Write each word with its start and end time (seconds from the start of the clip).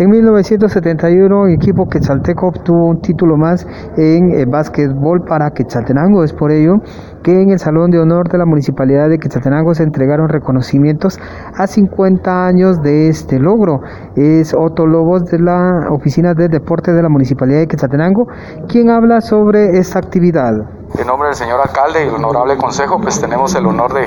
En 0.00 0.08
1971, 0.08 1.48
el 1.48 1.54
equipo 1.56 1.86
Quetzalteco 1.86 2.46
obtuvo 2.46 2.86
un 2.86 3.02
título 3.02 3.36
más 3.36 3.66
en 3.98 4.30
el 4.30 4.46
básquetbol 4.46 5.24
para 5.28 5.50
Quetzaltenango. 5.50 6.24
Es 6.24 6.32
por 6.32 6.52
ello 6.52 6.76
que 7.22 7.42
en 7.42 7.50
el 7.50 7.58
Salón 7.58 7.90
de 7.90 7.98
Honor 7.98 8.30
de 8.30 8.38
la 8.38 8.46
Municipalidad 8.46 9.10
de 9.10 9.18
Quetzaltenango 9.18 9.74
se 9.74 9.82
entregaron 9.82 10.30
reconocimientos 10.30 11.20
a 11.54 11.66
50 11.66 12.46
años 12.46 12.80
de 12.80 13.08
este 13.08 13.38
logro. 13.38 13.82
Es 14.16 14.54
Otto 14.54 14.86
Lobos 14.86 15.26
de 15.26 15.38
la 15.38 15.88
Oficina 15.90 16.32
de 16.32 16.48
Deporte 16.48 16.94
de 16.94 17.02
la 17.02 17.10
Municipalidad 17.10 17.58
de 17.58 17.66
Quetzaltenango 17.66 18.26
quien 18.68 18.88
habla 18.88 19.20
sobre 19.20 19.76
esta 19.76 19.98
actividad. 19.98 20.54
En 20.98 21.06
nombre 21.06 21.28
del 21.28 21.36
señor 21.36 21.60
alcalde 21.60 22.06
y 22.06 22.08
el 22.08 22.14
honorable 22.14 22.56
consejo, 22.56 22.98
pues 23.02 23.20
tenemos 23.20 23.54
el 23.54 23.66
honor 23.66 23.92
de 23.92 24.06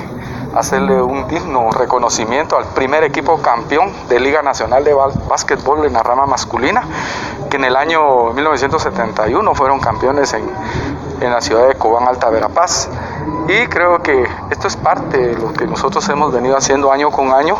hacerle 0.55 1.01
un 1.01 1.27
digno 1.27 1.71
reconocimiento 1.71 2.57
al 2.57 2.65
primer 2.65 3.04
equipo 3.04 3.41
campeón 3.41 3.91
de 4.09 4.19
Liga 4.19 4.41
Nacional 4.41 4.83
de 4.83 4.93
Básquetbol 4.93 5.86
en 5.86 5.93
la 5.93 6.04
rama 6.04 6.25
masculina, 6.25 6.83
que 7.49 7.57
en 7.57 7.65
el 7.65 7.75
año 7.75 8.33
1971 8.33 9.55
fueron 9.55 9.79
campeones 9.79 10.33
en, 10.33 10.50
en 11.21 11.31
la 11.31 11.42
ciudad 11.42 11.68
de 11.68 11.75
Cobán, 11.75 12.07
Alta 12.07 12.29
Verapaz. 12.29 12.89
Y 13.47 13.68
creo 13.68 14.01
que 14.01 14.25
esto 14.50 14.68
es 14.68 14.75
parte 14.77 15.18
de 15.18 15.36
lo 15.36 15.54
que 15.54 15.65
nosotros 15.65 16.07
hemos 16.09 16.31
venido 16.31 16.55
haciendo 16.55 16.91
año 16.91 17.11
con 17.11 17.33
año, 17.33 17.57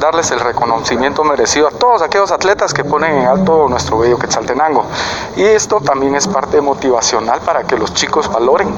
darles 0.00 0.30
el 0.32 0.40
reconocimiento 0.40 1.24
merecido 1.24 1.68
a 1.68 1.70
todos 1.70 2.02
aquellos 2.02 2.30
atletas 2.30 2.74
que 2.74 2.84
ponen 2.84 3.14
en 3.18 3.26
alto 3.26 3.68
nuestro 3.68 3.98
bello 3.98 4.18
Quetzaltenango. 4.18 4.84
Y 5.36 5.44
esto 5.44 5.80
también 5.80 6.14
es 6.14 6.26
parte 6.26 6.60
motivacional 6.60 7.40
para 7.40 7.62
que 7.62 7.76
los 7.76 7.94
chicos 7.94 8.30
valoren 8.30 8.68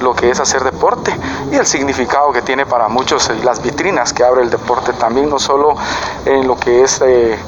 lo 0.00 0.14
que 0.14 0.30
es 0.30 0.40
hacer 0.40 0.62
deporte 0.62 1.18
y 1.50 1.56
el 1.56 1.66
significado 1.66 2.32
que 2.32 2.42
tiene 2.42 2.66
para 2.66 2.88
muchos 2.88 3.30
las 3.42 3.62
vitrinas 3.62 4.12
que 4.12 4.24
abre 4.24 4.42
el 4.42 4.50
deporte 4.50 4.92
también, 4.92 5.30
no 5.30 5.38
solo 5.38 5.74
en 6.24 6.46
lo 6.46 6.56
que 6.56 6.82
es... 6.82 7.00
Eh, 7.04 7.38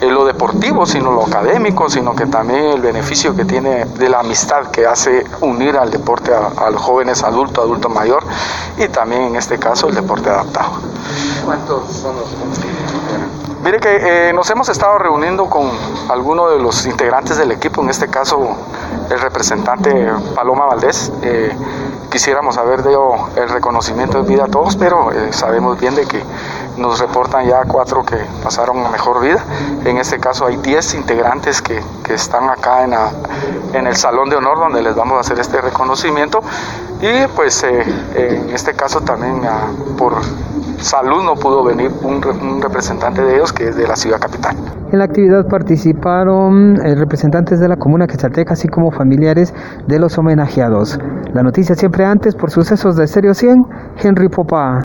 en 0.00 0.14
lo 0.14 0.24
deportivo, 0.24 0.86
sino 0.86 1.12
lo 1.12 1.24
académico, 1.24 1.88
sino 1.88 2.14
que 2.14 2.26
también 2.26 2.64
el 2.66 2.80
beneficio 2.80 3.34
que 3.34 3.44
tiene 3.44 3.84
de 3.84 4.08
la 4.08 4.20
amistad 4.20 4.70
que 4.70 4.86
hace 4.86 5.24
unir 5.40 5.76
al 5.76 5.90
deporte 5.90 6.32
a, 6.34 6.70
los 6.70 6.80
jóvenes 6.80 7.22
adulto, 7.22 7.62
adulto 7.62 7.88
mayor 7.88 8.22
y 8.76 8.88
también 8.88 9.22
en 9.22 9.36
este 9.36 9.58
caso 9.58 9.88
el 9.88 9.94
deporte 9.94 10.28
adaptado. 10.28 10.72
¿Cuántos 11.44 11.92
son 11.92 12.16
los 12.16 12.26
Mire 13.64 13.80
que 13.80 14.28
eh, 14.28 14.32
nos 14.32 14.48
hemos 14.50 14.68
estado 14.68 14.96
reuniendo 14.98 15.46
con 15.46 15.68
algunos 16.08 16.52
de 16.52 16.60
los 16.60 16.86
integrantes 16.86 17.36
del 17.36 17.50
equipo, 17.50 17.82
en 17.82 17.90
este 17.90 18.06
caso 18.06 18.54
el 19.10 19.20
representante 19.20 20.08
Paloma 20.36 20.66
Valdés. 20.66 21.10
Eh, 21.22 21.50
quisiéramos 22.08 22.58
haber 22.58 22.84
dado 22.84 23.28
el 23.34 23.48
reconocimiento 23.48 24.22
de 24.22 24.28
vida 24.28 24.44
a 24.44 24.48
todos, 24.48 24.76
pero 24.76 25.10
eh, 25.10 25.32
sabemos 25.32 25.80
bien 25.80 25.96
de 25.96 26.06
que 26.06 26.22
nos 26.76 26.98
reportan 27.00 27.46
ya 27.46 27.64
cuatro 27.64 28.04
que 28.04 28.16
pasaron 28.42 28.84
a 28.84 28.90
mejor 28.90 29.20
vida. 29.22 29.42
En 29.84 29.98
este 29.98 30.18
caso 30.18 30.46
hay 30.46 30.56
diez 30.56 30.94
integrantes 30.94 31.62
que, 31.62 31.80
que 32.04 32.14
están 32.14 32.48
acá 32.50 32.84
en, 32.84 32.94
en, 33.74 33.86
el 33.86 33.96
Salón 33.96 34.28
de 34.28 34.36
Honor 34.36 34.58
donde 34.58 34.82
les 34.82 34.94
vamos 34.94 35.16
a 35.16 35.20
hacer 35.20 35.38
este 35.38 35.60
reconocimiento. 35.60 36.40
Y 37.00 37.26
pues 37.34 37.62
eh, 37.64 37.84
en 38.14 38.50
este 38.50 38.74
caso 38.74 39.00
también 39.00 39.42
ah, 39.44 39.68
por 39.98 40.14
salud 40.78 41.22
no 41.24 41.34
pudo 41.34 41.64
venir 41.64 41.90
un, 42.02 42.22
representante 42.62 43.22
de 43.22 43.36
ellos 43.36 43.52
que 43.52 43.68
es 43.68 43.76
de 43.76 43.86
la 43.86 43.96
ciudad 43.96 44.18
capital. 44.18 44.56
En 44.92 44.98
la 44.98 45.04
actividad 45.04 45.46
participaron 45.48 46.76
eh, 46.84 46.94
representantes 46.94 47.60
de 47.60 47.68
la 47.68 47.76
comuna 47.76 48.06
Quetzalteca 48.06 48.54
así 48.54 48.68
como 48.68 48.90
familiares 48.90 49.52
de 49.86 49.98
los 49.98 50.16
homenajeados. 50.16 50.98
La 51.32 51.42
noticia 51.42 51.74
siempre 51.74 52.04
antes 52.04 52.34
por 52.34 52.50
sucesos 52.50 52.96
de 52.96 53.06
Serio 53.06 53.34
100, 53.34 53.66
Henry 54.02 54.28
Popa. 54.28 54.84